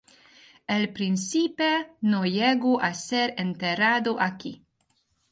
El 0.65 0.91
príncipe 0.93 1.91
no 2.01 2.25
llegó 2.25 2.81
a 2.81 2.91
ser 2.95 3.35
enterrado 3.37 4.19
aquí. 4.19 4.65